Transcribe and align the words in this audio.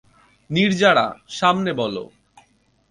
নির্জারা, 0.49 1.07
সামনে 1.29 1.71
বলো। 1.73 2.03